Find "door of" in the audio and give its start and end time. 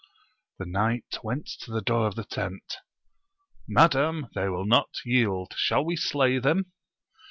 1.83-2.15